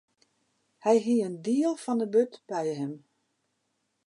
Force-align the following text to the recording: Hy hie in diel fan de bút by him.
Hy 0.83 0.95
hie 1.05 1.25
in 1.27 1.35
diel 1.45 1.75
fan 1.83 1.99
de 2.01 2.07
bút 2.13 2.33
by 2.49 2.65
him. 2.79 2.93